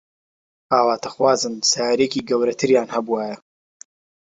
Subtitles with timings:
[0.73, 3.35] ئاواتەخوازن سەیارەیەکی گەورەتریان هەبوایە.